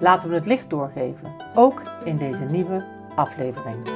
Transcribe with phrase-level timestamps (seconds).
[0.00, 3.88] Laten we het licht doorgeven, ook in deze nieuwe aflevering.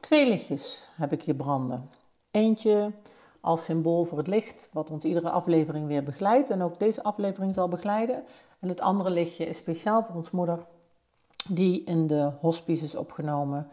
[0.00, 1.90] Twee lichtjes heb ik hier branden.
[2.30, 2.92] Eentje
[3.44, 7.54] als symbool voor het licht, wat ons iedere aflevering weer begeleidt en ook deze aflevering
[7.54, 8.24] zal begeleiden.
[8.60, 10.66] En het andere lichtje is speciaal voor ons moeder,
[11.48, 13.68] die in de hospice is opgenomen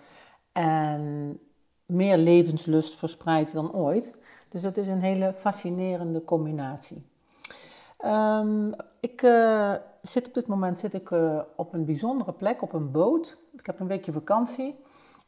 [0.52, 1.40] en
[1.86, 4.18] meer levenslust verspreidt dan ooit.
[4.50, 7.09] Dus dat is een hele fascinerende combinatie.
[8.06, 12.74] Um, ik uh, zit op dit moment zit ik, uh, op een bijzondere plek, op
[12.74, 13.38] een boot.
[13.58, 14.76] Ik heb een weekje vakantie.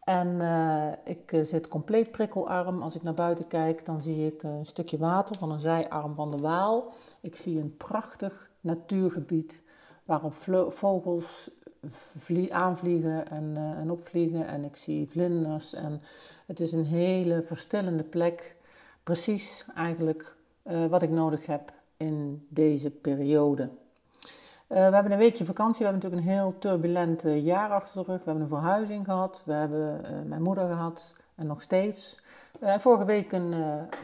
[0.05, 2.81] En uh, ik uh, zit compleet prikkelarm.
[2.81, 6.31] Als ik naar buiten kijk, dan zie ik een stukje water van een zijarm van
[6.31, 6.93] de Waal.
[7.21, 9.63] Ik zie een prachtig natuurgebied
[10.03, 10.33] waarop
[10.69, 11.49] vogels
[12.49, 14.47] aanvliegen en, en, opvliegen.
[14.47, 15.73] En ik zie vlinders.
[15.73, 16.01] En
[16.45, 18.55] het is een hele verstillende plek.
[19.03, 20.35] Precies eigenlijk
[20.89, 23.69] wat ik nodig heb in deze periode.
[24.73, 25.85] Uh, we hebben een weekje vakantie.
[25.85, 28.17] We hebben natuurlijk een heel turbulent jaar achter de rug.
[28.17, 29.43] We hebben een verhuizing gehad.
[29.45, 32.19] We hebben uh, mijn moeder gehad en nog steeds.
[32.77, 33.53] Vorige week een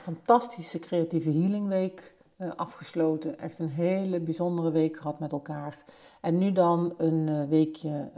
[0.01, 2.15] fantastische creatieve healing week
[2.55, 3.39] afgesloten.
[3.39, 5.77] Echt een hele bijzondere week gehad met elkaar.
[6.21, 8.09] En nu dan een weekje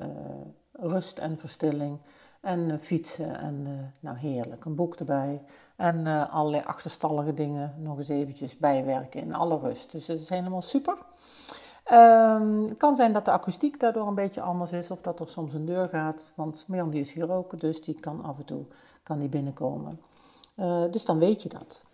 [0.71, 1.97] rust en verstilling.
[2.41, 3.67] En fietsen en
[3.99, 5.41] nou heerlijk, een boek erbij.
[5.75, 9.91] En allerlei achterstallige dingen nog eens eventjes bijwerken in alle rust.
[9.91, 10.97] Dus het is helemaal super.
[12.67, 15.53] Het kan zijn dat de akoestiek daardoor een beetje anders is of dat er soms
[15.53, 18.63] een deur gaat, want Mirjam is hier ook, dus die kan af en toe
[19.03, 19.99] kan die binnenkomen.
[20.55, 21.85] Uh, dus dan weet je dat.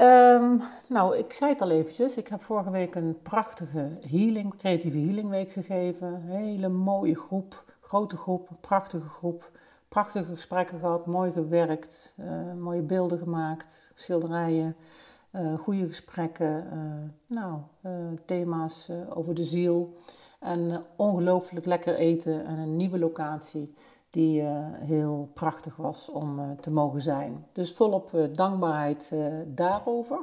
[0.00, 4.98] Um, nou, ik zei het al eventjes, ik heb vorige week een prachtige healing, creatieve
[4.98, 6.22] healing week gegeven.
[6.22, 9.50] Hele mooie groep, grote groep, prachtige groep.
[9.88, 14.76] Prachtige gesprekken gehad, mooi gewerkt, uh, mooie beelden gemaakt, schilderijen.
[15.32, 17.92] Uh, goede gesprekken, uh, nou, uh,
[18.26, 19.96] thema's over de ziel.
[20.40, 23.74] En ongelooflijk lekker eten en een nieuwe locatie
[24.10, 24.42] die
[24.74, 27.46] heel prachtig was om te mogen zijn.
[27.52, 29.12] Dus volop dankbaarheid
[29.46, 30.18] daarover.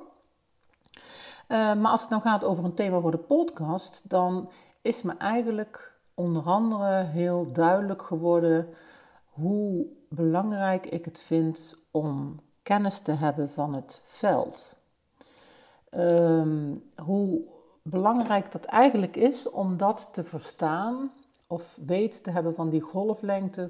[1.48, 4.50] maar als het nou gaat over een thema voor de podcast, dan
[4.82, 8.70] is me eigenlijk onder andere heel duidelijk geworden
[9.30, 14.78] hoe belangrijk ik het vind om kennis te hebben van het veld
[15.98, 17.42] um, hoe
[17.82, 21.12] belangrijk dat eigenlijk is om dat te verstaan
[21.48, 23.70] of weet te hebben van die golflengte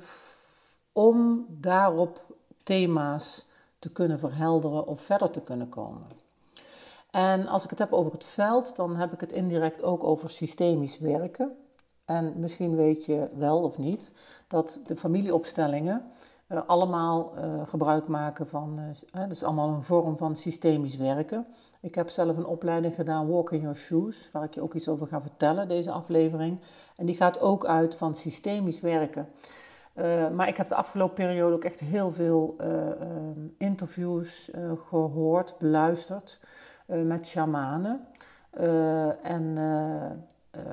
[0.92, 2.22] om daarop
[2.64, 3.46] thema's
[3.80, 6.08] te kunnen verhelderen of verder te kunnen komen.
[7.12, 10.30] En als ik het heb over het veld, dan heb ik het indirect ook over
[10.30, 11.58] systemisch werken.
[12.06, 14.12] En misschien weet je wel of niet
[14.48, 16.12] dat de familieopstellingen
[16.48, 21.48] allemaal uh, gebruik maken van, uh, dat is allemaal een vorm van systemisch werken.
[21.82, 24.88] Ik heb zelf een opleiding gedaan, Walk in Your Shoes, waar ik je ook iets
[24.88, 26.60] over ga vertellen, deze aflevering.
[26.96, 29.30] En die gaat ook uit van systemisch werken.
[30.36, 32.56] maar ik heb de afgelopen periode ook echt heel veel
[33.58, 34.52] interviews
[34.88, 36.40] gehoord, beluisterd
[36.86, 38.08] met shamanen.
[39.24, 39.58] en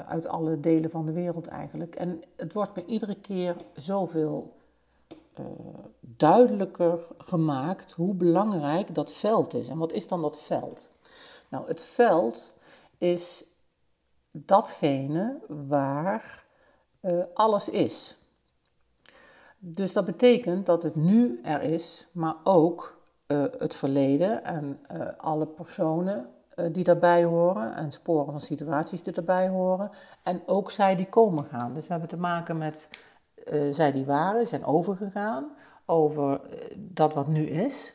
[0.06, 1.94] uit alle delen van de wereld eigenlijk.
[1.94, 4.52] En het wordt me iedere keer zoveel
[5.40, 5.46] uh,
[6.00, 9.68] duidelijker gemaakt hoe belangrijk dat veld is.
[9.68, 10.96] En wat is dan dat veld?
[11.48, 12.54] Nou, het veld
[12.98, 13.44] is
[14.30, 16.44] datgene waar
[17.00, 18.18] uh, alles is.
[19.58, 24.80] Dus dat betekent dat het nu er is, maar ook uh, het verleden en
[25.16, 26.26] alle personen
[26.72, 29.90] die daarbij horen en sporen van situaties die daarbij horen.
[30.22, 31.74] En ook zij die komen gaan.
[31.74, 32.88] Dus we hebben te maken met
[33.68, 35.52] zij die waren, zijn overgegaan
[35.92, 37.94] over eh, dat wat nu is.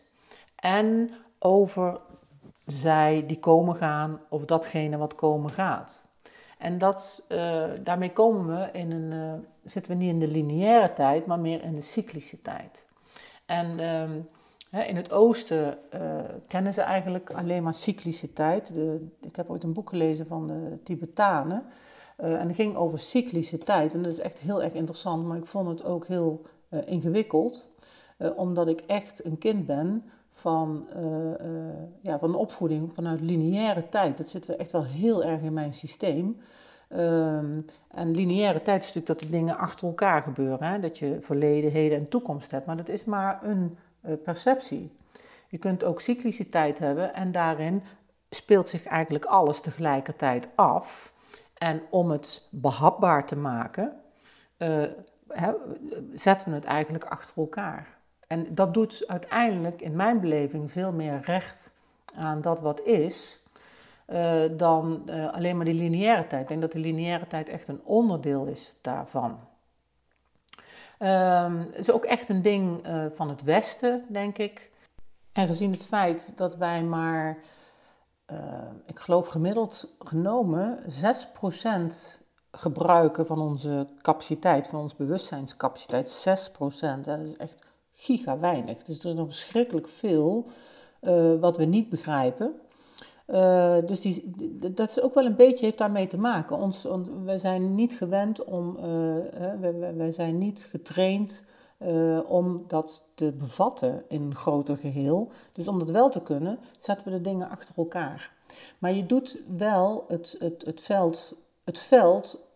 [0.56, 1.10] En
[1.40, 2.00] over
[2.66, 6.06] zij die komen gaan of datgene wat komen gaat.
[6.58, 11.26] En dat, uh, daarmee komen we in een, zitten we niet in de lineaire tijd,
[11.26, 12.86] maar meer in de cyclische tijd.
[13.46, 13.80] En
[14.72, 15.78] uh, in het oosten
[16.48, 18.74] kennen ze eigenlijk alleen maar cycliciteit.
[18.74, 21.64] De, ik heb ooit een boek gelezen van de Tibetanen.
[22.18, 23.94] Uh, en het ging over cycliciteit.
[23.94, 27.70] En dat is echt heel erg interessant, maar ik vond het ook heel uh, ingewikkeld.
[28.36, 30.88] omdat ik echt een kind ben van,
[32.02, 34.18] ja, van opvoeding vanuit lineaire tijd.
[34.18, 36.38] Dat zit echt wel heel erg in mijn systeem.
[36.90, 40.68] Um, en lineaire tijd is natuurlijk dat de dingen achter elkaar gebeuren.
[40.68, 40.80] Hè?
[40.80, 42.66] Dat je verleden, heden en toekomst hebt.
[42.66, 43.78] Maar dat is maar een
[44.24, 44.92] perceptie.
[45.48, 47.84] Je kunt ook cycliciteit hebben en daarin
[48.30, 51.14] speelt zich eigenlijk alles tegelijkertijd af.
[51.58, 54.02] En om het behapbaar te maken,
[55.28, 55.54] hè,
[56.14, 57.98] zetten we het eigenlijk achter elkaar.
[58.28, 61.74] En dat doet uiteindelijk in mijn beleving veel meer recht
[62.16, 63.44] aan dat wat is,
[64.08, 66.42] uh, dan uh, alleen maar die lineaire tijd.
[66.42, 69.40] Ik denk dat de lineaire tijd echt een onderdeel is daarvan.
[71.00, 74.72] Um, het is ook echt een ding van het Westen, denk ik.
[75.34, 77.38] En gezien het feit dat wij maar,
[78.86, 82.22] ik geloof gemiddeld genomen, 6%
[82.52, 87.00] gebruiken van onze capaciteit, van onze bewustzijnscapaciteit, 6%.
[87.02, 88.84] Dat is echt giga weinig.
[88.84, 90.48] Dus er is nog verschrikkelijk veel
[91.40, 92.56] wat we niet begrijpen.
[93.28, 94.34] Uh, dus die,
[94.74, 96.58] dat is ook wel een beetje heeft daarmee te maken.
[96.58, 96.84] Ons,
[97.26, 98.84] we zijn niet gewend om, uh,
[99.96, 101.44] we, zijn niet getraind
[101.80, 105.32] uh, om dat te bevatten in een groter geheel.
[105.52, 108.32] Dus om dat wel te kunnen, zetten we de dingen achter elkaar.
[108.78, 112.48] Maar je doet wel het, het, het veld, het veld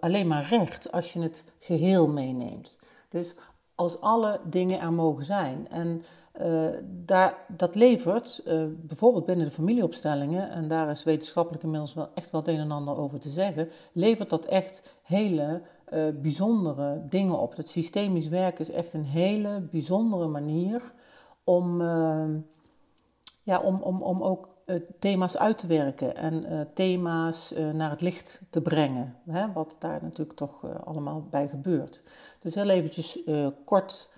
[0.00, 2.82] alleen maar recht als je het geheel meeneemt.
[3.08, 3.34] Dus
[3.74, 5.68] als alle dingen er mogen zijn.
[5.68, 6.02] En
[6.42, 8.42] uh, daar, dat levert
[8.76, 12.98] bijvoorbeeld binnen de familieopstellingen, en daar is wetenschappelijk inmiddels wel echt het een en ander
[12.98, 15.62] over te zeggen, levert dat echt hele
[15.92, 17.56] uh, bijzondere dingen op.
[17.56, 20.92] Het systemisch werken is echt een hele bijzondere manier
[21.44, 21.82] om,
[23.42, 24.48] ja, om, om, om ook
[24.98, 29.16] thema's uit te werken en thema's naar het licht te brengen.
[29.26, 32.02] Hè, wat daar natuurlijk toch allemaal bij gebeurt.
[32.38, 33.18] Dus heel eventjes
[33.64, 34.10] kort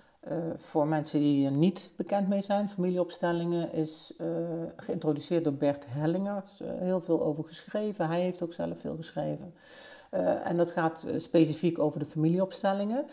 [0.57, 4.13] voor mensen die er niet bekend mee zijn, familieopstellingen is
[4.75, 6.35] geïntroduceerd door Bert Hellinger.
[6.35, 8.07] Er is heel veel over geschreven.
[8.07, 9.53] Hij heeft ook zelf veel geschreven.
[10.43, 13.05] En dat gaat specifiek over de familieopstellingen,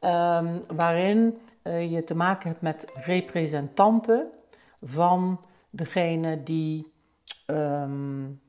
[0.00, 4.26] um, waarin je te maken hebt met representanten
[4.82, 5.40] van
[5.70, 6.92] degene die
[7.46, 8.40] um,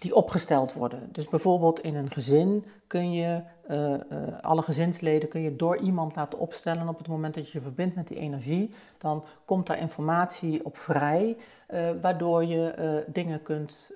[0.00, 1.08] die opgesteld worden.
[1.12, 3.98] Dus bijvoorbeeld in een gezin kun je uh, uh,
[4.40, 6.88] alle gezinsleden kun je door iemand laten opstellen.
[6.88, 10.76] Op het moment dat je je verbindt met die energie, dan komt daar informatie op
[10.76, 11.36] vrij,
[11.70, 13.90] uh, waardoor je dingen kunt,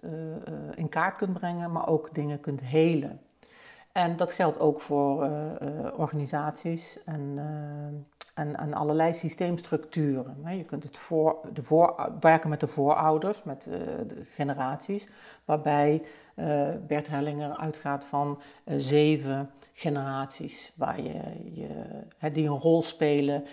[0.75, 3.20] in kaart kunt brengen, maar ook dingen kunt helen.
[3.93, 5.31] En dat geldt ook voor
[5.97, 7.38] organisaties en
[8.38, 10.56] en, en allerlei systeemstructuren.
[10.56, 15.09] Je kunt het voor, de voor, werken met de voorouders, met de generaties,
[15.44, 16.03] waarbij
[16.87, 21.21] Bert Hellinger uitgaat van zeven generaties, waar je,
[21.53, 21.69] je,
[22.17, 23.45] hè, die een rol spelen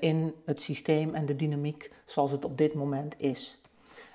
[0.00, 3.60] in het systeem en de dynamiek zoals het op dit moment is.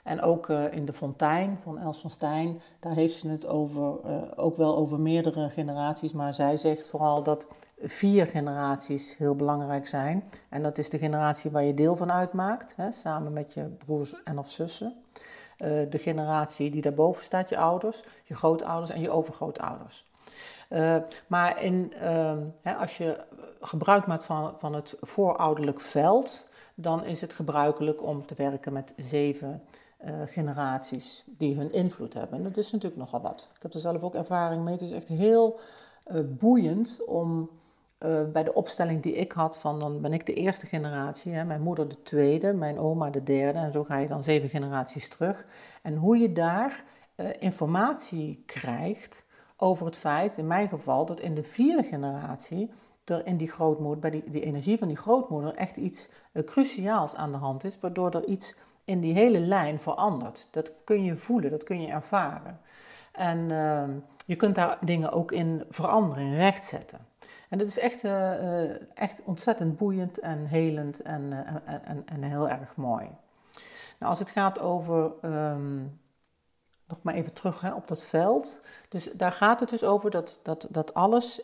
[0.04, 4.00] En ook in de Fontein van Els van Stijn, daar heeft ze het over,
[4.38, 7.48] ook wel over meerdere generaties, maar zij zegt vooral dat
[7.82, 10.24] vier generaties heel belangrijk zijn.
[10.50, 14.24] En dat is de generatie waar je deel van uitmaakt, hè, samen met je broers
[14.24, 14.94] en of zussen.
[15.90, 20.09] De generatie die daarboven staat, je ouders, je grootouders en je overgrootouders.
[20.70, 20.96] Uh,
[21.28, 23.20] maar in, uh, hè, als je
[23.62, 28.94] gebruik maakt van, van het voorouderlijk veld, dan is het gebruikelijk om te werken met
[28.98, 29.64] zeven
[30.06, 32.38] uh, generaties die hun invloed hebben.
[32.38, 33.52] En dat is natuurlijk nogal wat.
[33.56, 34.74] Ik heb er zelf ook ervaring mee.
[34.74, 35.60] Het is echt heel
[36.26, 37.50] boeiend om
[38.32, 41.62] bij de opstelling die ik had, van dan ben ik de eerste generatie, hè, mijn
[41.62, 45.46] moeder de tweede, mijn oma de derde, en zo ga je dan zeven generaties terug.
[45.82, 46.84] En hoe je daar
[47.40, 49.24] informatie krijgt
[49.62, 52.72] over het feit, in mijn geval, dat in de vierde generatie
[53.04, 57.16] er in die grootmoeder, bij die, die energie van die grootmoeder, echt iets uh, cruciaals
[57.16, 60.48] aan de hand is, waardoor er iets in die hele lijn verandert.
[60.52, 62.60] Dat kun je voelen, dat kun je ervaren.
[63.12, 63.92] En ehm,
[64.26, 67.00] je kunt daar dingen ook in veranderen, rechtzetten.
[67.50, 71.46] En dat is echt, uh, echt ontzettend boeiend en helend en,
[71.86, 73.06] en, en, heel erg mooi.
[74.00, 76.00] Nou, als het gaat over, um,
[76.90, 78.62] nog maar even terug hè, op dat veld.
[78.90, 81.42] Dus daar gaat het dus over dat, dat, dat alles,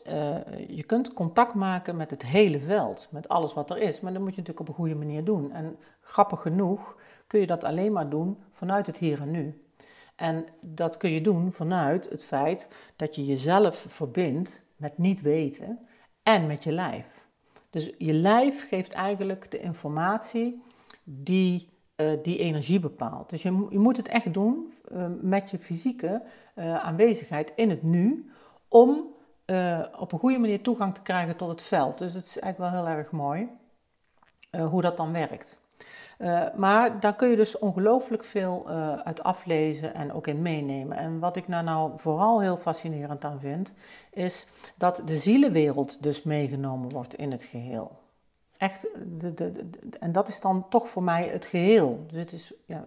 [0.67, 3.99] je kunt contact maken met het hele veld, met alles wat er is.
[3.99, 5.51] Maar dat moet je natuurlijk op een goede manier doen.
[5.51, 6.97] En grappig genoeg
[7.27, 9.65] kun je dat alleen maar doen vanuit het hier en nu.
[10.15, 15.79] En dat kun je doen vanuit het feit dat je jezelf verbindt met niet weten
[16.23, 17.27] en met je lijf.
[17.69, 20.63] Dus je lijf geeft eigenlijk de informatie
[21.03, 23.29] die uh, die energie bepaalt.
[23.29, 26.21] Dus je, je moet het echt doen uh, met je fysieke
[26.55, 28.29] uh, aanwezigheid in het nu,
[28.67, 29.13] om
[29.97, 31.97] op een goede manier toegang te krijgen tot het veld.
[31.97, 33.49] Dus het is eigenlijk wel heel erg mooi
[34.69, 35.59] hoe dat dan werkt.
[36.55, 38.67] maar daar kun je dus ongelooflijk veel
[39.03, 40.97] uit aflezen en ook in meenemen.
[40.97, 43.73] En wat ik nou, nou vooral heel fascinerend aan vind,
[44.11, 44.47] is
[44.77, 48.04] dat de zielenwereld dus meegenomen wordt in het geheel.
[48.65, 49.53] Echt, de, de,
[49.99, 52.05] en dat is dan toch voor mij het geheel.
[52.07, 52.83] Dus het is, ja,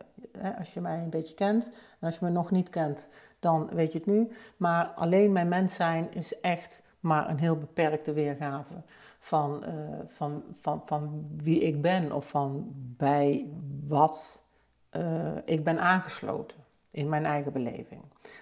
[0.58, 1.70] als je mij een beetje kent,
[2.00, 3.08] en als je me nog niet kent,
[3.38, 4.28] dan weet je het nu.
[4.56, 8.75] Maar alleen mijn mens zijn is echt maar een heel beperkte weergave
[9.18, 9.70] van, uh,
[10.08, 13.47] van, van, van wie ik ben of van bij
[13.87, 14.42] wat
[14.97, 16.58] uh, ik ben aangesloten
[16.99, 18.00] in mijn eigen beleving.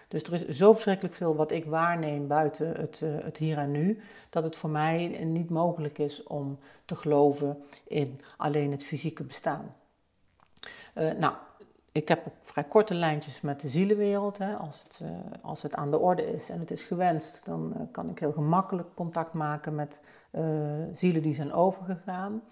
[0.08, 3.70] Dus er is zo verschrikkelijk veel wat ik waarneem buiten het, uh, het hier en
[3.70, 9.24] nu, dat het voor mij niet mogelijk is om te geloven in alleen het fysieke
[9.24, 9.74] bestaan.
[10.94, 11.34] Uh, nou,
[11.92, 14.38] ik heb vrij korte lijntjes met de zielenwereld.
[14.38, 14.54] Hè.
[14.54, 15.08] Als, het, uh,
[15.42, 18.88] als het aan de orde is en het is gewenst, dan kan ik heel gemakkelijk
[18.94, 20.00] contact maken met
[20.92, 22.42] zielen die zijn overgegaan.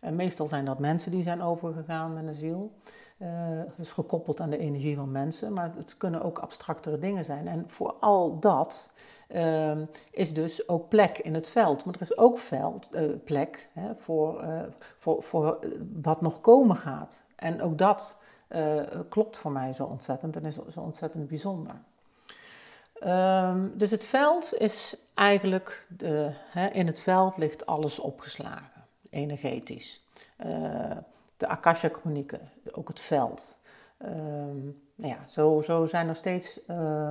[0.00, 2.72] En meestal zijn dat mensen die zijn overgegaan met een ziel.
[3.18, 3.28] Uh,
[3.76, 7.48] dus gekoppeld aan de energie van mensen, maar het kunnen ook abstractere dingen zijn.
[7.48, 8.92] En voor al dat
[9.28, 9.78] uh,
[10.10, 11.84] is dus ook plek in het veld.
[11.84, 14.62] Maar er is ook veld, uh, plek hè, voor, uh,
[14.98, 15.58] voor, voor
[16.02, 17.24] wat nog komen gaat.
[17.36, 18.20] En ook dat
[19.08, 21.74] klopt voor mij zo ontzettend en is zo ontzettend bijzonder.
[23.04, 25.86] Um, dus het veld is eigenlijk,
[26.50, 30.02] hè, in het veld ligt alles opgeslagen, energetisch
[31.42, 33.60] de Akasha-chronieken, ook het veld.
[34.04, 37.10] Um, nou ja, zo, zo zijn er steeds, uh,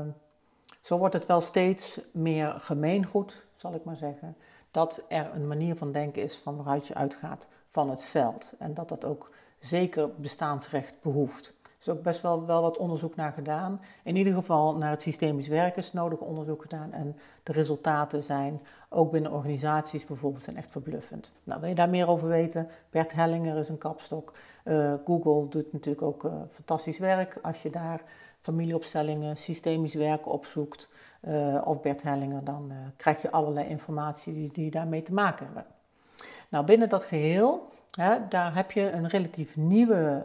[0.81, 4.35] zo wordt het wel steeds meer gemeengoed, zal ik maar zeggen,
[4.71, 8.55] dat er een manier van denken is van waaruit je uitgaat van het veld.
[8.59, 11.53] En dat dat ook zeker bestaansrecht behoeft.
[11.81, 13.81] Is ook best wel, wel wat onderzoek naar gedaan.
[14.03, 16.93] In ieder geval naar het systemisch werken is nodig onderzoek gedaan.
[16.93, 21.41] En de resultaten zijn ook binnen organisaties bijvoorbeeld zijn echt verbluffend.
[21.43, 22.67] Nou, wil je daar meer over weten?
[22.89, 24.33] Bert Hellinger is een kapstok.
[24.65, 28.01] Uh, Google doet natuurlijk ook uh, fantastisch werk als je daar
[28.39, 30.89] familieopstellingen, systemisch werken opzoekt.
[31.21, 35.65] Uh, of Bert Hellinger, dan krijg je allerlei informatie die, die daarmee te maken hebben.
[36.50, 40.23] Nou, binnen dat geheel, hè, daar heb je een relatief nieuwe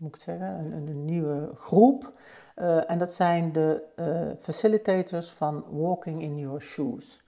[0.00, 2.12] moet ik zeggen, een, een nieuwe groep.
[2.56, 7.24] Uh, en dat zijn de uh, facilitators van Walking in Your Shoes.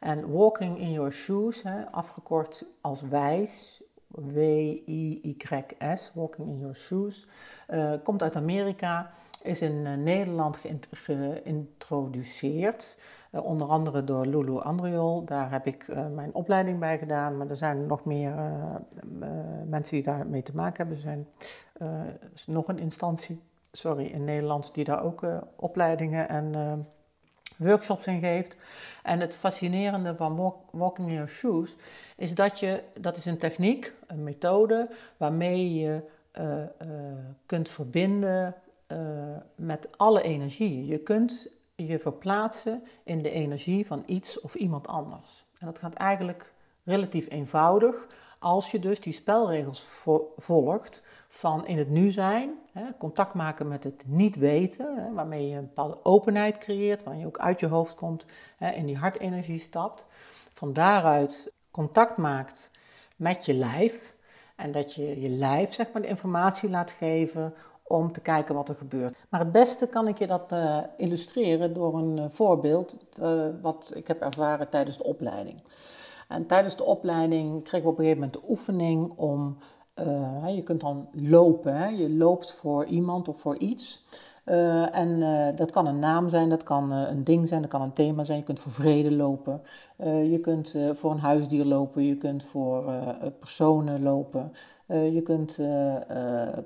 [0.00, 7.28] En Walking in Your Shoes, hè, afgekort als wijs, W-I-Y-S, Walking in Your Shoes,
[7.68, 9.10] uh, komt uit Amerika,
[9.42, 10.60] is in Nederland
[10.92, 12.98] geïntroduceerd.
[13.30, 15.24] Onder andere door Lulu Andriol.
[15.24, 17.36] Daar heb ik mijn opleiding bij gedaan.
[17.36, 18.34] Maar er zijn nog meer
[19.66, 20.96] mensen die daarmee te maken hebben.
[20.96, 21.26] Zijn
[22.46, 23.40] nog een instantie,
[23.72, 26.86] sorry, in Nederland die daar ook opleidingen en
[27.56, 28.56] workshops in geeft.
[29.02, 31.76] En het fascinerende van walk, Walking in Your Shoes
[32.16, 36.00] is dat je, dat is een techniek, een methode waarmee je
[37.46, 38.54] kunt verbinden
[39.54, 40.86] met alle energie.
[40.86, 45.44] Je kunt je verplaatsen in de energie van iets of iemand anders.
[45.58, 46.52] En dat gaat eigenlijk
[46.84, 48.06] relatief eenvoudig
[48.38, 49.86] als je dus die spelregels
[50.36, 52.50] volgt van in het nu zijn,
[52.98, 57.38] contact maken met het niet weten, waarmee je een bepaalde openheid creëert, waar je ook
[57.38, 58.24] uit je hoofd komt,
[58.74, 60.06] in die hartenergie stapt.
[60.54, 62.70] Van daaruit contact maakt
[63.16, 64.14] met je lijf
[64.56, 68.68] en dat je je lijf zeg maar, de informatie laat geven om te kijken wat
[68.68, 69.16] er gebeurt.
[69.28, 73.92] Maar het beste kan ik je dat uh, illustreren door een uh, voorbeeld uh, wat
[73.94, 75.62] ik heb ervaren tijdens de opleiding.
[76.28, 79.58] En tijdens de opleiding kregen we op een gegeven moment de oefening om,
[80.54, 81.86] je kunt dan lopen, hè?
[81.86, 84.04] je loopt voor iemand of voor iets.
[84.46, 87.82] Uh, en uh, dat kan een naam zijn, dat kan een ding zijn, dat kan
[87.82, 88.38] een thema zijn.
[88.38, 89.60] Je kunt voor vrede lopen,
[90.04, 92.84] je kunt voor een huisdier lopen, je kunt voor
[93.38, 94.52] personen lopen,
[94.86, 95.60] je kunt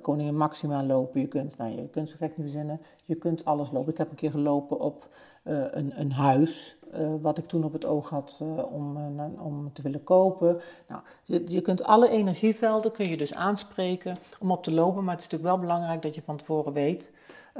[0.01, 3.71] koningin Maxima lopen, je kunt, nou, je kunt zo gek niet verzinnen, je kunt alles
[3.71, 3.91] lopen.
[3.91, 5.07] Ik heb een keer gelopen op
[5.43, 6.77] een, een huis,
[7.21, 8.97] wat ik toen op het oog had om,
[9.39, 10.59] om te willen kopen.
[10.87, 15.23] Nou, je, kunt alle energievelden kun je dus aanspreken om op te lopen, maar het
[15.23, 17.11] is natuurlijk wel belangrijk dat je van tevoren weet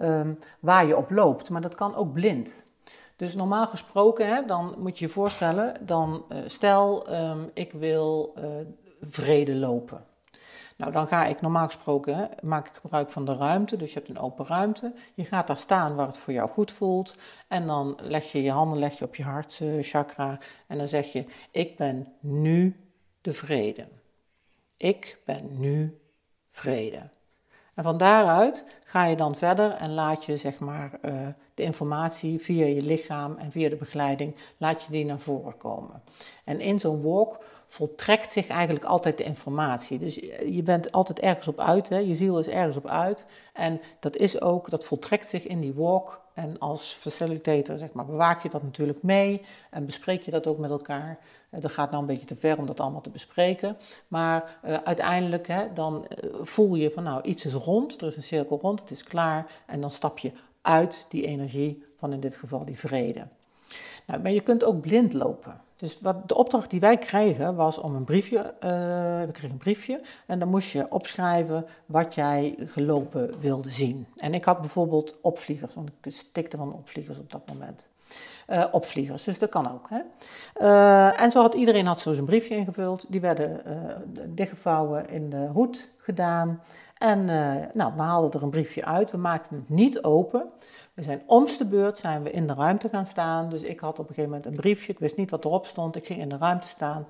[0.01, 1.49] um, waar je op loopt.
[1.49, 2.65] Maar dat kan ook blind.
[3.15, 8.33] Dus normaal gesproken, hè, dan moet je je voorstellen, dan stel um, ik wil
[9.01, 10.05] vrede lopen.
[10.81, 13.77] Nou, dan ga ik normaal gesproken, hè, maak ik gebruik van de ruimte.
[13.77, 14.93] Dus je hebt een open ruimte.
[15.13, 17.15] Je gaat daar staan waar het voor jou goed voelt.
[17.47, 20.39] En dan leg je je handen leg je op je hartchakra.
[20.67, 22.79] En dan zeg je, ik ben nu
[23.21, 23.87] de vrede.
[24.77, 25.99] Ik ben nu
[26.51, 27.09] vrede.
[27.73, 32.39] En van daaruit ga je dan verder en laat je zeg maar, uh, de informatie
[32.39, 36.03] via je lichaam en via de begeleiding, laat je die naar voren komen.
[36.43, 39.99] En in zo'n walk voltrekt zich eigenlijk altijd de informatie.
[39.99, 41.97] Dus je bent altijd ergens op uit, hè?
[41.97, 43.25] je ziel is ergens op uit.
[43.53, 46.21] En dat is ook, dat voltrekt zich in die walk.
[46.33, 50.57] En als facilitator zeg maar, bewaak je dat natuurlijk mee en bespreek je dat ook
[50.57, 51.19] met elkaar.
[51.49, 53.77] Eh, dat gaat nou een beetje te ver om dat allemaal te bespreken.
[54.07, 56.07] Maar uh, uiteindelijk hè, dan
[56.41, 59.51] voel je van nou iets is rond, er is een cirkel rond, het is klaar.
[59.65, 63.27] En dan stap je uit die energie van in dit geval die vrede.
[64.05, 65.61] Nou, maar je kunt ook blind lopen.
[65.81, 68.45] Dus wat de opdracht die wij kregen was om een briefje, uh,
[69.25, 74.07] we kregen een briefje en dan moest je opschrijven wat jij gelopen wilde zien.
[74.15, 77.85] En ik had bijvoorbeeld opvliegers, want ik stikte van opvliegers op dat moment.
[78.49, 79.89] Uh, opvliegers, dus dat kan ook.
[79.89, 79.99] Hè?
[80.61, 83.05] Uh, en zo had iedereen had zo zijn briefje ingevuld.
[83.09, 83.61] Die werden
[84.35, 86.61] dichtgevouwen in de hoed gedaan.
[86.97, 87.25] En
[87.73, 89.11] nou, we haalden er een briefje uit.
[89.11, 90.51] We maakten het niet open.
[90.93, 93.49] We zijn omst de beurt zijn we in de ruimte gaan staan.
[93.49, 94.91] Dus ik had op een gegeven moment een briefje.
[94.91, 95.95] Ik wist niet wat erop stond.
[95.95, 97.07] Ik ging in de ruimte staan.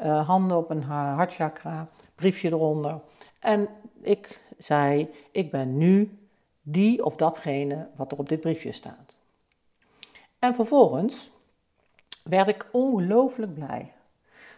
[0.00, 1.88] Uh, handen op een hartchakra.
[2.14, 3.00] Briefje eronder.
[3.38, 3.68] En
[4.00, 6.18] ik zei, ik ben nu
[6.62, 9.16] die of datgene wat er op dit briefje staat.
[10.38, 11.30] En vervolgens
[12.22, 13.92] werd ik ongelooflijk blij.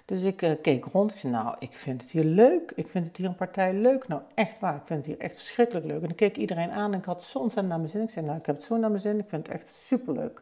[0.05, 1.11] Dus ik uh, keek rond.
[1.11, 2.73] Ik zei, nou, ik vind het hier leuk.
[2.75, 4.09] Ik vind het hier een partij leuk.
[4.09, 4.75] Nou, echt waar.
[4.75, 6.01] Ik vind het hier echt verschrikkelijk leuk.
[6.01, 8.03] En dan keek iedereen aan en ik had zo'n zin naar mijn zin.
[8.03, 9.19] Ik zei, nou, ik heb het zo naar mijn zin.
[9.19, 10.41] Ik vind het echt superleuk.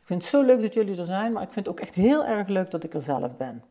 [0.00, 1.94] Ik vind het zo leuk dat jullie er zijn, maar ik vind het ook echt
[1.94, 3.62] heel erg leuk dat ik er zelf ben.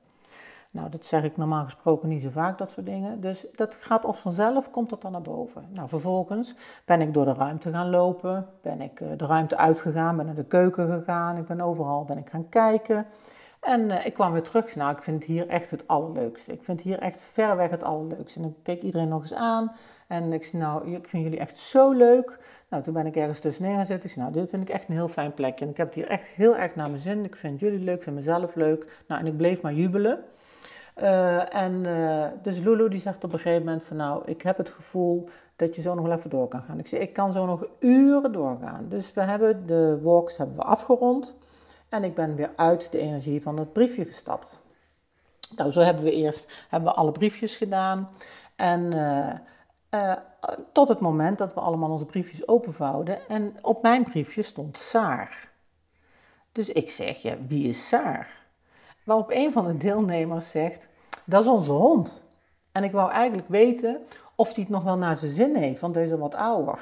[0.72, 3.22] Nou, dat zeg ik normaal gesproken niet zo vaak, dat soort dingen.
[3.22, 5.68] Dus dat gaat als vanzelf, komt dat dan naar boven.
[5.74, 6.56] Nou, vervolgens
[6.86, 8.48] ben ik door de ruimte gaan lopen.
[8.62, 11.38] Ben ik uh, de ruimte uitgegaan, ben naar de keuken gegaan.
[11.38, 13.06] Ik ben overal ben ik gaan kijken.
[13.60, 14.76] En uh, ik kwam weer terug.
[14.76, 16.52] Nou, ik vind het hier echt het allerleukste.
[16.52, 18.40] Ik vind hier echt verreweg het allerleukste.
[18.40, 19.72] En dan keek iedereen nog eens aan.
[20.08, 22.40] En ik zei, nou, ik vind jullie echt zo leuk.
[22.70, 24.10] Nou, toen ben ik ergens gaan zitten.
[24.10, 25.66] Ik zei, nou, dit vind ik echt een heel fijn plekje.
[25.66, 27.24] En ik heb het hier echt heel erg naar mijn zin.
[27.24, 29.04] Ik vind jullie leuk, ik vind mezelf leuk.
[29.08, 30.24] Nou, en ik bleef maar jubelen.
[31.02, 34.58] Uh, en uh, dus Lulu die zegt op een gegeven moment van, nou, ik heb
[34.58, 36.80] het gevoel dat je zo nog wel even door kan gaan.
[36.80, 38.86] Ik zei, ik kan zo nog uren doorgaan.
[38.90, 41.38] Dus we hebben de walks hebben we afgerond.
[41.90, 44.60] En ik ben weer uit de energie van het briefje gestapt.
[45.56, 48.10] Nou, zo hebben we eerst hebben we alle briefjes gedaan.
[48.56, 49.34] En uh,
[49.92, 50.16] uh,
[50.72, 53.28] tot het moment dat we allemaal onze briefjes openvouwden.
[53.28, 55.50] En op mijn briefje stond Saar.
[56.52, 58.38] Dus ik zeg, ja, wie is Saar?
[59.04, 60.88] Waarop een van de deelnemers zegt,
[61.26, 62.28] dat is onze hond.
[62.72, 63.98] En ik wou eigenlijk weten
[64.36, 66.80] of hij het nog wel naar zijn zin heeft, want hij is al wat ouder.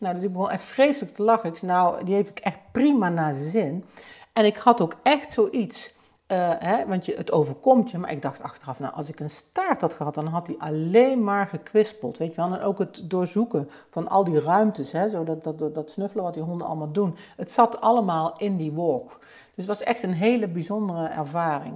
[0.00, 1.50] Nou, dus ik begon echt vreselijk te lachen.
[1.50, 3.84] Ik zei, nou, die heeft het echt prima naar zijn zin.
[4.32, 5.94] En ik had ook echt zoiets,
[6.28, 7.98] uh, hè, want je, het overkomt je.
[7.98, 11.24] Maar ik dacht achteraf, nou, als ik een staart had gehad, dan had hij alleen
[11.24, 12.18] maar gekwispeld.
[12.18, 12.54] Weet je wel?
[12.54, 16.34] En ook het doorzoeken van al die ruimtes, hè, zo dat, dat, dat snuffelen wat
[16.34, 17.16] die honden allemaal doen.
[17.36, 19.18] Het zat allemaal in die walk.
[19.54, 21.74] Dus het was echt een hele bijzondere ervaring.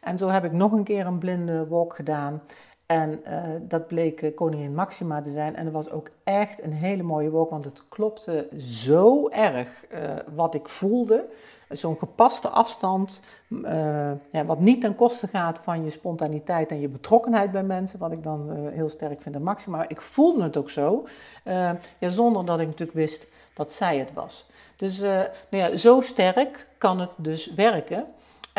[0.00, 2.42] En zo heb ik nog een keer een blinde walk gedaan.
[2.88, 5.56] En uh, dat bleek uh, koningin Maxima te zijn.
[5.56, 9.98] En het was ook echt een hele mooie walk, want het klopte zo erg uh,
[10.34, 11.28] wat ik voelde.
[11.68, 13.22] Zo'n gepaste afstand,
[14.30, 18.12] ja, wat niet ten koste gaat van je spontaniteit en je betrokkenheid bij mensen, wat
[18.12, 19.88] ik dan heel sterk vind aan Maxima.
[19.88, 21.06] Ik voelde het ook zo,
[21.98, 24.46] ja, zonder dat ik natuurlijk wist dat zij het was.
[24.76, 28.06] Dus nou ja, zo sterk kan het dus werken.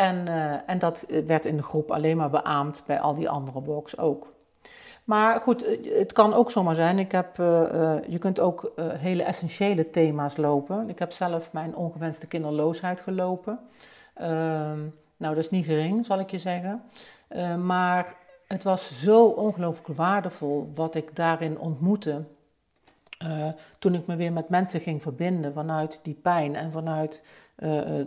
[0.00, 3.62] En, uh, en dat werd in de groep alleen maar beaamd bij al die andere
[3.62, 4.32] blogs ook.
[5.04, 6.98] Maar goed, eh, het kan ook zomaar zijn.
[6.98, 7.36] Ik heb,
[8.08, 10.88] je kunt ook hele essentiële thema's lopen.
[10.88, 13.58] Ik heb zelf mijn ongewenste kinderloosheid gelopen.
[14.14, 14.78] Ehm,
[15.16, 16.82] nou, dat is niet gering, zal ik je zeggen.
[17.64, 18.14] maar
[18.46, 22.24] het was zo ongelooflijk waardevol wat ik daarin ontmoette.
[23.78, 27.22] Toen ik me weer met mensen ging verbinden vanuit die pijn en vanuit
[27.58, 28.04] uh,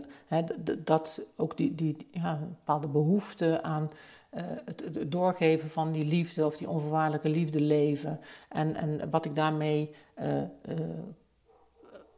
[0.78, 3.91] dat ook die, die ja, bepaalde behoefte aan
[4.65, 8.19] het, het, doorgeven van die liefde of die onvoorwaardelijke liefde leven.
[8.49, 9.95] En, en wat ik daarmee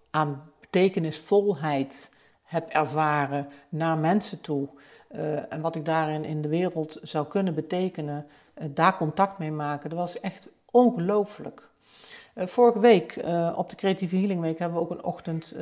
[0.09, 4.69] aan betekenisvolheid heb ervaren naar mensen toe.
[5.49, 8.25] en wat ik daarin in de wereld zou kunnen betekenen,
[8.71, 11.69] daar contact mee maken, dat was echt ongelooflijk.
[12.35, 13.23] Vorige week
[13.55, 15.55] op de Creatieve Healing Week hebben we ook een ochtend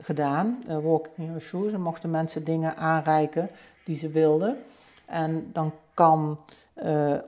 [0.00, 1.72] gedaan, uh, Walking Your Shoes.
[1.72, 3.50] En mochten mensen dingen aanreiken
[3.84, 4.58] die ze wilden.
[5.06, 6.38] En dan kan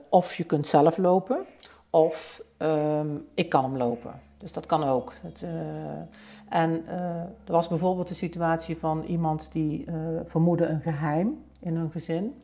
[0.09, 1.45] of je kunt zelf lopen,
[1.89, 4.21] of ehm, ik kan hem lopen.
[4.37, 5.13] Dus dat kan ook.
[5.21, 5.45] Het,
[6.49, 6.87] en
[7.45, 9.85] er was bijvoorbeeld de situatie van iemand die
[10.25, 12.43] vermoedde een geheim in hun gezin.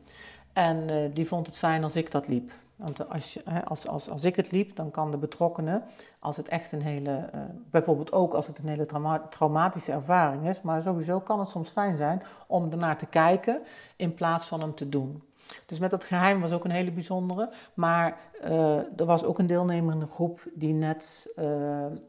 [0.52, 2.52] En die vond het fijn als ik dat liep.
[2.76, 5.82] Want als, als, als, als ik het liep, dan kan de betrokkenen,
[6.18, 8.86] als het echt een hele, uh, bijvoorbeeld ook als het een hele
[9.30, 13.62] traumatische ervaring is, maar sowieso kan het soms fijn zijn om ernaar te kijken
[13.96, 15.22] in plaats van hem te doen.
[15.66, 17.50] Dus met dat geheim was ook een hele bijzondere.
[17.74, 21.44] Maar uh, er was ook een deelnemer in de groep die net uh,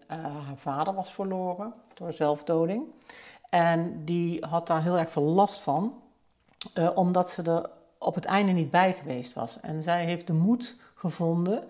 [0.07, 2.83] haar vader was verloren door zelfdoding.
[3.49, 5.93] En die had daar heel erg veel last van,
[6.95, 9.59] omdat ze er op het einde niet bij geweest was.
[9.59, 11.63] En zij heeft de moed gevonden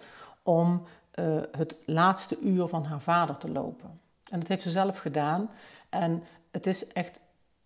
[0.44, 0.84] om
[1.20, 4.00] uh, het laatste uur van haar vader te lopen.
[4.30, 5.50] En dat heeft ze zelf gedaan.
[5.90, 7.22] En het is echt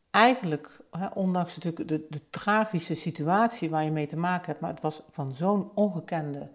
[0.09, 4.69] eigenlijk, hè, ondanks natuurlijk de, de, tragische situatie waar je mee te maken hebt, maar
[4.69, 6.49] het was van zo'n ongekende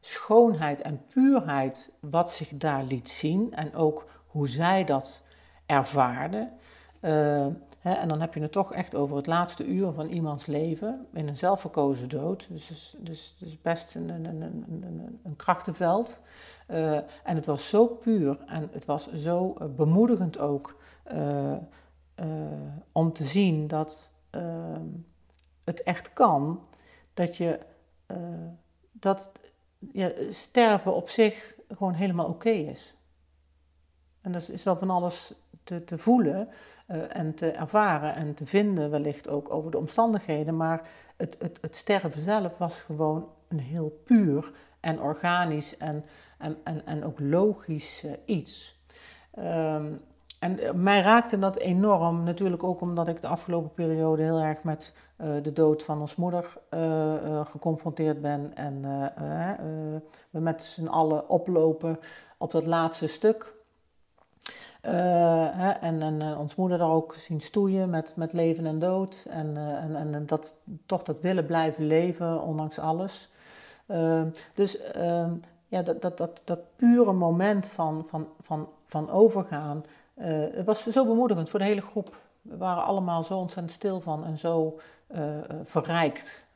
[0.00, 5.22] schoonheid en puurheid wat zich daar liet zien en ook hoe zij dat
[5.66, 6.48] ervaarde.
[7.00, 7.46] Uh,
[7.82, 11.28] en dan heb je het toch echt over het laatste uur van iemands leven in
[11.28, 12.46] een zelfverkozen dood.
[12.48, 16.20] Dus, dus, dus, best een, een, een, een, een krachtenveld.
[16.68, 20.76] Uh, en het was zo puur en het was zo uh, bemoedigend ook
[21.12, 21.56] uh,
[22.92, 24.86] om te zien dat ehm,
[25.64, 26.64] het echt kan.
[27.14, 27.60] Dat je
[28.92, 29.30] dat
[30.30, 32.94] sterven op zich gewoon helemaal oké is.
[34.20, 36.48] En dat is wel van alles te, te voelen.
[36.92, 40.56] Uh, en te ervaren en te vinden, wellicht ook over de omstandigheden.
[40.56, 46.04] Maar het, het, het sterven zelf was gewoon een heel puur en organisch en,
[46.38, 48.78] en, en, en ook logisch uh, iets.
[49.38, 50.00] Um,
[50.38, 54.62] en uh, mij raakte dat enorm, natuurlijk ook omdat ik de afgelopen periode heel erg
[54.62, 54.94] met
[55.42, 56.58] de dood van ons moeder
[57.44, 58.52] geconfronteerd ben.
[58.54, 58.82] En
[60.30, 61.98] we met z'n allen oplopen
[62.38, 63.52] op dat laatste stuk.
[64.86, 64.92] Uh,
[65.52, 69.26] hè, en, en uh, ons moeder daar ook zien stoeien met, met leven en dood.
[69.30, 73.30] En, uh, en, en dat, toch dat willen blijven leven, ondanks alles.
[73.86, 75.32] Ehm, dus ehm,
[75.68, 81.06] ja, dat, dat, dat, dat pure moment van, van, van, van overgaan, het was zo
[81.06, 82.16] bemoedigend voor de hele groep.
[82.42, 84.80] We waren allemaal zo ontzettend stil van en zo
[85.64, 86.48] verrijkt.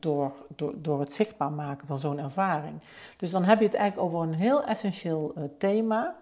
[0.00, 2.80] door, door, door het zichtbaar maken van zo'n ervaring.
[3.16, 6.16] Dus dan heb je het eigenlijk over een heel essentieel thema.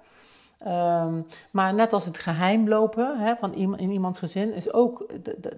[0.67, 5.57] Um, maar net als het geheim lopen hè, van in iemands gezin, is ook het,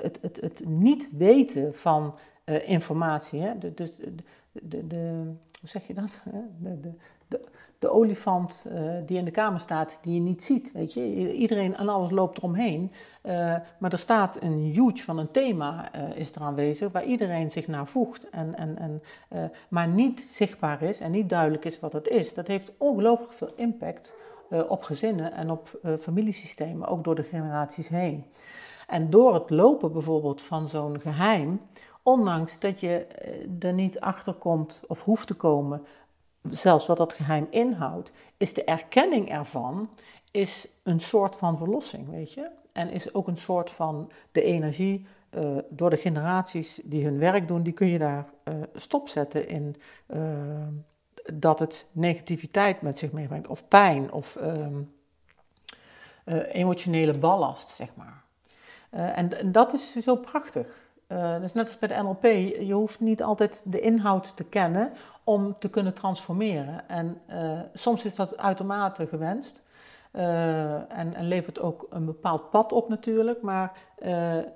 [0.00, 2.14] het, het, het, niet weten van
[2.44, 3.40] uh, informatie.
[3.40, 3.74] Hè?
[3.74, 3.96] Dus
[4.52, 6.22] de, de, hoe zeg je dat?
[6.62, 6.90] De,
[7.78, 10.72] de, olifant uh, die in de kamer staat, die je niet ziet.
[10.72, 11.32] Weet je?
[11.34, 12.92] Iedereen en alles loopt eromheen.
[13.22, 13.32] Uh,
[13.78, 17.86] maar er staat een huge van een thema is er aanwezig, waar iedereen zich naar
[17.86, 18.30] voegt.
[18.30, 19.02] En, en, en,
[19.68, 22.34] maar niet zichtbaar is en niet duidelijk is wat het is.
[22.34, 24.14] Dat heeft ongelooflijk veel impact
[24.68, 28.24] op gezinnen en op familiesystemen, ook door de generaties heen.
[28.86, 31.60] En door het lopen bijvoorbeeld van zo'n geheim,
[32.02, 33.06] ondanks dat je
[33.60, 35.82] er niet achter komt of hoeft te komen,
[36.50, 39.90] zelfs wat dat geheim inhoudt, is de erkenning ervan
[40.30, 42.50] is een soort van verlossing, weet je.
[42.72, 45.06] En is ook een soort van de energie
[45.68, 48.26] door de generaties die hun werk doen, die kun je daar
[48.74, 49.76] stopzetten in
[51.34, 54.38] dat het negativiteit met zich meebrengt, of pijn, of
[56.28, 58.22] uh, emotionele ballast, zeg maar.
[58.94, 60.87] Uh, en, en, dat is zo prachtig.
[61.12, 62.22] Uh, dus net als bij de NLP,
[62.66, 64.92] je hoeft niet altijd de inhoud te kennen
[65.24, 66.88] om te kunnen transformeren.
[66.88, 67.20] En
[67.74, 69.66] soms is dat uitermate gewenst.
[70.12, 73.72] Uh, en, en, levert ook een bepaald pad op natuurlijk, maar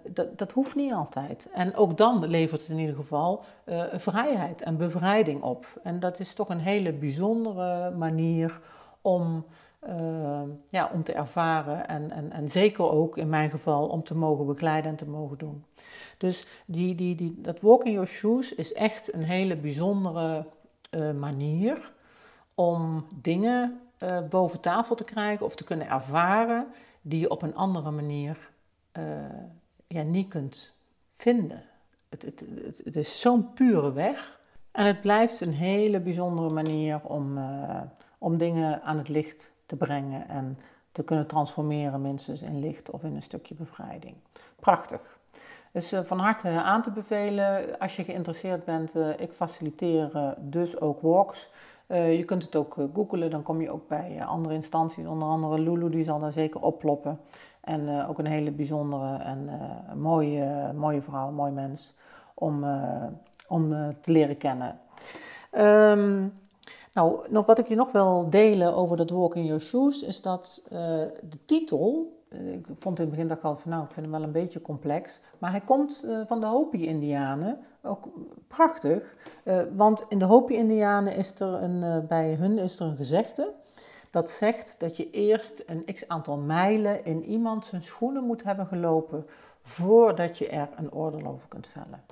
[0.08, 1.50] dat, dat hoeft niet altijd.
[1.52, 3.44] En ook dan levert het in ieder geval
[3.92, 5.66] vrijheid en bevrijding op.
[5.82, 8.60] En dat is toch een hele bijzondere manier
[9.00, 9.44] om,
[10.68, 14.46] ja, om te ervaren en, en, en zeker ook in mijn geval om te mogen
[14.46, 15.64] begeleiden en te mogen doen.
[16.22, 20.46] Dus die, die, die, dat walk in your shoes is echt een hele bijzondere
[21.18, 21.92] manier
[22.54, 26.66] om dingen uh, boven tafel te krijgen of te kunnen ervaren
[27.00, 28.50] die je op een andere manier
[28.98, 29.04] uh,
[29.86, 30.74] ja, niet kunt
[31.16, 31.62] vinden.
[32.08, 32.42] Het, het,
[32.84, 37.38] het, is zo'n pure weg en het blijft een hele bijzondere manier om,
[38.18, 40.58] om dingen aan het licht te brengen en
[40.92, 44.14] te kunnen transformeren, minstens in licht of in een stukje bevrijding.
[44.60, 45.20] Prachtig.
[45.72, 48.96] Dus uh, van harte aan te bevelen als je geïnteresseerd bent.
[48.96, 51.50] Uh, ik faciliteer dus ook walks.
[51.88, 55.90] Je kunt het ook googlen, dan kom je ook bij andere instanties, onder andere Lulu,
[55.90, 57.20] die zal daar zeker opploppen.
[57.60, 59.50] En ook een hele bijzondere en
[59.96, 61.94] mooie, mooie vrouw, mooi mens,
[62.34, 62.64] om,
[63.48, 64.78] om te leren kennen.
[65.50, 66.28] Ehm,
[66.92, 70.22] nou, nog wat ik je nog wil delen over dat Walk in Your Shoes, is
[70.22, 74.06] dat de titel, ik vond in het begin dat ik al van nou, ik vind
[74.06, 78.08] hem wel een beetje complex, maar hij komt van de Hopi-Indianen, ook
[78.48, 79.16] prachtig,
[79.76, 83.52] want in de Hopi-Indianen is er een, bij hun is er een gezegde,
[84.10, 88.66] dat zegt dat je eerst een x aantal mijlen in iemand zijn schoenen moet hebben
[88.66, 89.26] gelopen
[89.62, 92.04] voordat je er een oordeel over kunt vellen.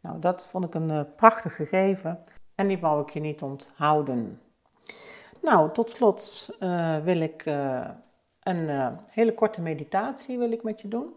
[0.00, 2.24] Nou, dat vond ik een prachtig gegeven
[2.60, 4.40] en die wou ik je niet onthouden.
[5.42, 7.88] Nou, tot slot uh, wil ik uh,
[8.42, 11.14] een hele korte meditatie wil ik met je doen.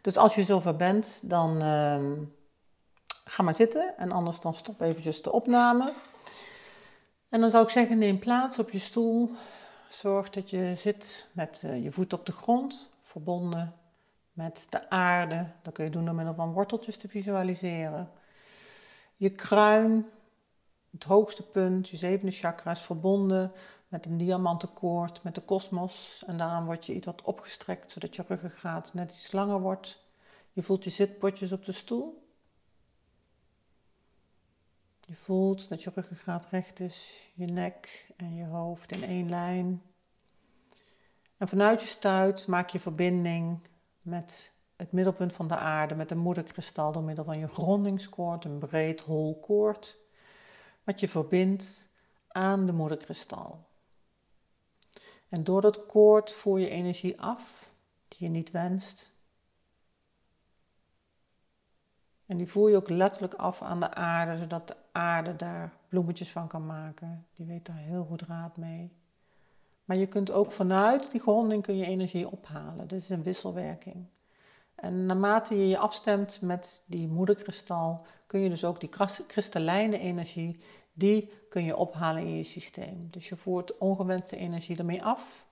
[0.00, 1.60] Dus als je zover bent, dan
[3.24, 5.92] ga maar zitten en anders dan stop eventjes de opname.
[7.28, 9.30] En dan zou ik zeggen, neem plaats op je stoel.
[9.88, 13.74] Zorg dat je zit met je voet op de grond, verbonden
[14.32, 15.46] met de aarde.
[15.62, 18.10] Dat kun je doen door middel van worteltjes te visualiseren.
[19.16, 20.06] Je kruin,
[20.90, 23.52] het hoogste punt, je zevende chakra is verbonden
[23.88, 26.24] met een diamantenkoord, met de kosmos.
[26.26, 30.04] En daaraan word je iets wat opgestrekt, zodat je ruggengraat net iets langer wordt.
[30.52, 32.24] Je voelt je zitpotjes op de stoel.
[35.00, 39.82] Je voelt dat je ruggengraat recht is, je nek en je hoofd in één lijn.
[41.36, 43.58] En vanuit je stuit maak je verbinding
[44.02, 48.58] met het middelpunt van de aarde, met een moederkristal door middel van je grondingskoord, een
[48.58, 49.98] breed hol koord,
[50.84, 51.88] wat je verbindt
[52.28, 53.64] aan de moederkristal.
[55.28, 57.70] En door dat koord voer je energie af
[58.08, 59.16] die je niet wenst,
[62.26, 66.30] En die voer je ook letterlijk af aan de aarde, zodat de aarde daar bloemetjes
[66.30, 67.26] van kan maken.
[67.34, 68.92] Die weet daar heel goed raad mee.
[69.84, 72.88] Maar je kunt ook vanuit die gronding kun je energie ophalen.
[72.88, 74.06] Dit is een wisselwerking.
[74.76, 78.90] En naarmate je je afstemt met die moederkristal, kun je dus ook die
[79.26, 80.60] kristallijne energie,
[80.92, 83.08] die kun je ophalen in je systeem.
[83.10, 85.46] Dus je voert ongewenste energie ermee af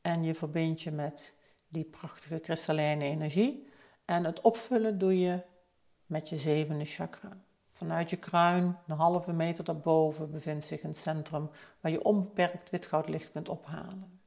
[0.00, 1.36] en je verbindt je met
[1.68, 3.68] die prachtige kristallijne energie.
[4.04, 5.40] En het opvullen doe je
[6.06, 7.36] met je zevende chakra.
[7.72, 13.32] Vanuit je kruin, een halve meter daarboven, bevindt zich een centrum waar je onbeperkt witgoudlicht
[13.32, 14.19] kunt ophalen.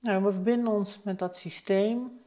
[0.00, 2.20] Nou, we verbinden ons met dat systeem.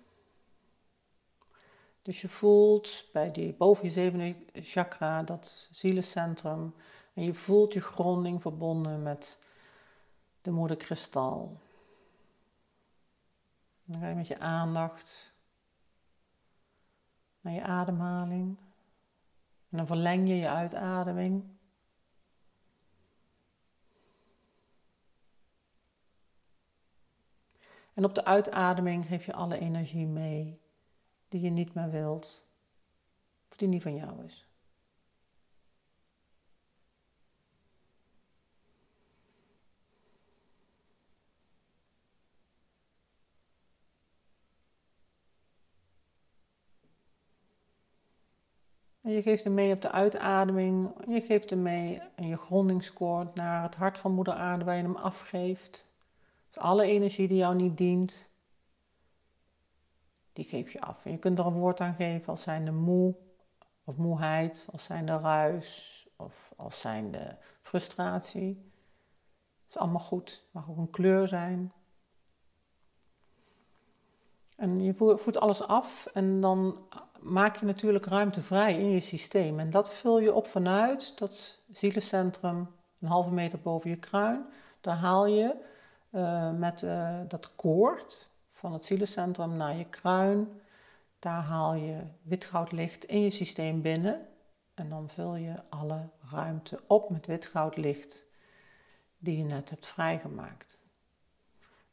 [2.01, 6.75] Dus je voelt bij die, boven je zevende chakra, dat zielencentrum.
[7.13, 9.39] En je voelt je gronding verbonden met
[10.41, 11.57] de moederkristal.
[13.85, 15.33] Dan ga je met je aandacht
[17.41, 18.57] naar je ademhaling.
[19.69, 21.52] En dan verleng je je uitademing.
[27.93, 30.61] En op de uitademing geef je alle energie mee
[31.27, 32.45] die je niet meer wilt,
[33.49, 34.47] of die niet van jou is.
[49.01, 50.91] En je geeft hem mee op de uitademing.
[51.07, 54.81] Je geeft hem mee in je grondingskoord naar het hart van moeder aarde waar je
[54.81, 55.92] hem afgeeft.
[56.53, 58.29] Dus alle energie die jou niet dient,
[60.33, 61.05] die geef je af.
[61.05, 63.15] En je kunt er een woord aan geven als zijnde moe
[63.83, 68.55] of moeheid, als zijnde ruis of als zijnde frustratie.
[68.55, 70.29] Dat is allemaal goed.
[70.29, 71.71] Het mag ook een kleur zijn.
[74.55, 76.87] En je voert alles af en dan
[77.19, 79.59] maak je natuurlijk ruimte vrij in je systeem.
[79.59, 82.67] En dat vul je op vanuit dat zielencentrum,
[82.99, 84.45] een halve meter boven je kruin.
[84.81, 85.71] Daar haal je
[86.15, 90.61] uh, met uh, dat koord van het zielencentrum naar je kruin.
[91.19, 94.27] Daar haal je witgoudlicht in je systeem binnen.
[94.73, 95.99] En dan vul je alle
[96.31, 98.25] ruimte op met witgoudlicht
[99.17, 100.77] die je net hebt vrijgemaakt.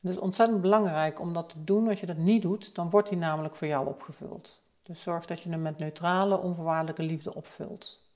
[0.00, 1.88] Het is ontzettend belangrijk om dat te doen.
[1.88, 4.60] Als je dat niet doet, dan wordt die namelijk voor jou opgevuld.
[4.82, 8.09] Dus zorg dat je hem met neutrale, onvoorwaardelijke liefde opvult.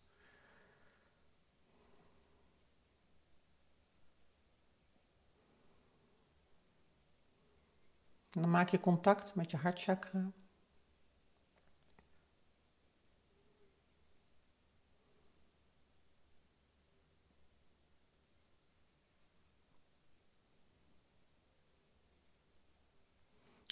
[8.34, 10.32] En dan maak je contact met je hartchakra.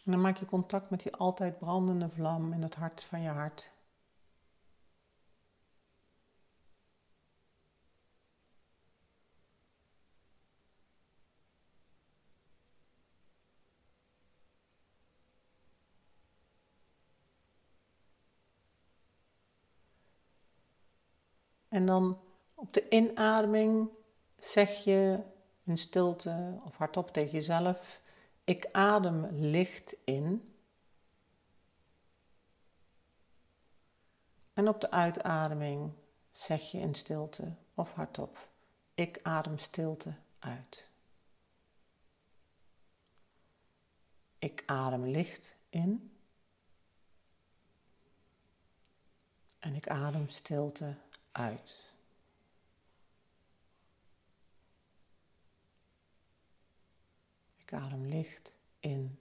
[0.04, 3.28] En dan maak je contact met die altijd brandende vlam in het hart van je
[3.28, 3.71] hart.
[21.72, 22.20] En dan
[22.54, 23.90] op de inademing
[24.38, 25.22] zeg je
[25.64, 28.00] in stilte of hardop tegen jezelf:
[28.44, 30.54] Ik adem licht in.
[34.52, 35.92] En op de uitademing
[36.32, 38.48] zeg je in stilte of hardop:
[38.94, 40.88] Ik adem stilte uit.
[44.38, 46.16] Ik adem licht in.
[49.58, 51.11] En ik adem stilte uit.
[57.56, 59.18] Ik adem licht in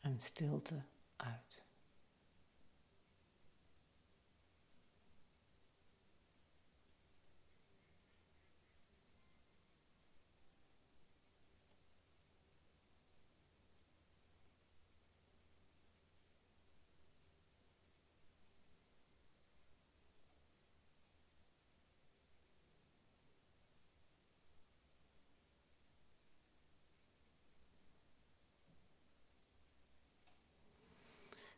[0.00, 0.82] en stilte
[1.16, 1.61] uit.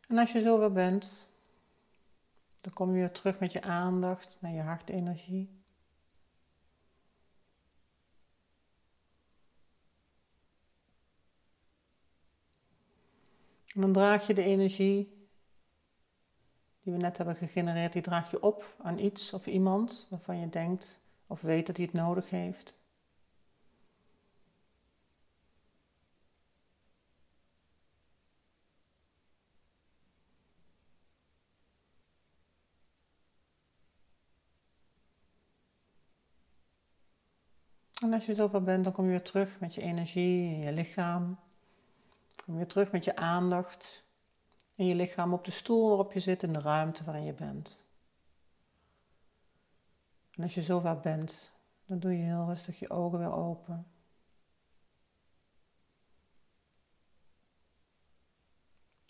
[0.07, 1.27] En als je zo weer bent,
[2.61, 5.63] dan kom je weer terug met je aandacht naar je hartenergie.
[13.73, 15.27] En dan draag je de energie
[16.81, 20.49] die we net hebben gegenereerd, die draag je op aan iets of iemand waarvan je
[20.49, 22.79] denkt of weet dat hij het nodig heeft.
[38.05, 40.71] En als je zover bent, dan kom je weer terug met je energie in je
[40.71, 41.39] lichaam.
[42.35, 44.03] Kom je weer terug met je aandacht
[44.75, 47.89] in je lichaam op de stoel waarop je zit in de ruimte waarin je bent.
[50.31, 51.51] En als je zover bent,
[51.85, 53.87] dan doe je heel rustig je ogen weer open.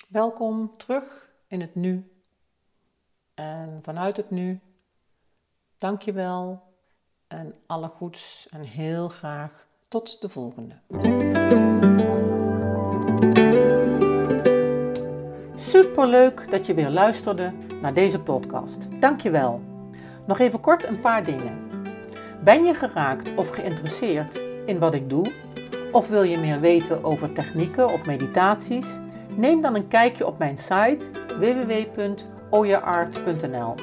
[0.08, 2.22] Welkom terug in het nu.
[3.34, 4.60] En vanuit het nu,
[5.78, 6.74] dank je wel
[7.28, 10.76] en alle goeds en heel graag tot de volgende.
[15.56, 18.78] Superleuk dat je weer luisterde naar deze podcast.
[19.00, 19.62] Dankjewel.
[20.28, 21.64] Nog even kort een paar dingen.
[22.44, 25.26] Ben je geraakt of geïnteresseerd in wat ik doe?
[25.92, 28.88] Of wil je meer weten over technieken of meditaties?
[29.36, 31.10] Neem dan een kijkje op mijn site
[31.40, 33.74] www.oyaart.nl.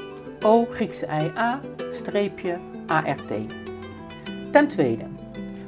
[0.43, 1.61] O Griekse I A
[1.93, 3.33] streepje ART.
[4.51, 5.05] Ten tweede,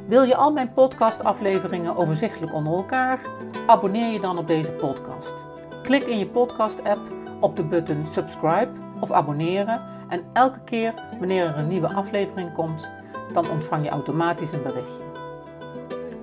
[0.07, 3.21] wil je al mijn podcastafleveringen overzichtelijk onder elkaar?
[3.67, 5.35] Abonneer je dan op deze podcast.
[5.83, 7.01] Klik in je podcast-app
[7.41, 8.69] op de button subscribe
[9.01, 12.89] of abonneren en elke keer wanneer er een nieuwe aflevering komt,
[13.33, 15.03] dan ontvang je automatisch een berichtje.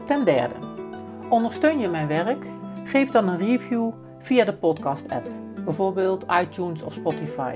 [0.05, 0.55] Ten derde,
[1.29, 2.45] ondersteun je mijn werk?
[2.83, 5.29] Geef dan een review via de podcast-app,
[5.65, 7.55] bijvoorbeeld iTunes of Spotify.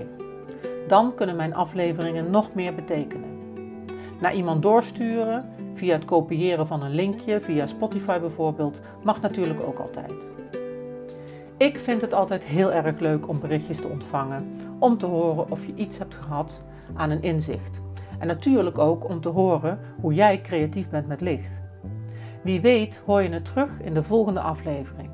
[0.87, 3.35] Dan kunnen mijn afleveringen nog meer betekenen
[4.19, 9.79] naar iemand doorsturen via het kopiëren van een linkje, via Spotify bijvoorbeeld, mag natuurlijk ook
[9.79, 10.27] altijd.
[11.57, 15.65] Ik vind het altijd heel erg leuk om berichtjes te ontvangen, om te horen of
[15.65, 17.83] je iets hebt gehad aan een inzicht.
[18.19, 21.61] En natuurlijk ook om te horen hoe jij creatief bent met licht.
[22.43, 25.09] Wie weet hoor je het terug in de volgende aflevering.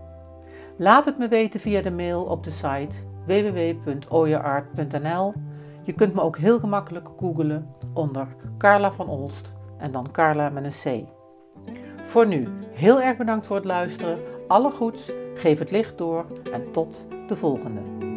[0.78, 5.34] Laat het me weten via de mail op de site www.oyeart.nl.
[5.84, 10.63] Je kunt me ook heel gemakkelijk googlen onder Carla van Olst en dan Carla met
[10.63, 11.08] een C.
[11.96, 14.17] Voor nu, heel erg bedankt voor het luisteren.
[14.48, 18.11] Alle goeds, geef het licht door en tot de volgende.